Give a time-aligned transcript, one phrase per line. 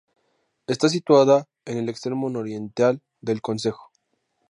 [0.65, 3.91] Está situada en el extremo nororiental del concejo.